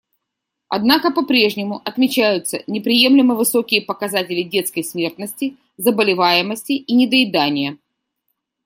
[0.67, 7.77] Однако попрежнему отмечаются неприемлемо высокие показатели детской смертности, заболеваемости и недоедания.